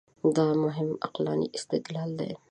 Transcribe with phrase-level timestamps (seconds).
[0.35, 2.31] دا مهم عقلاني استدلال دی.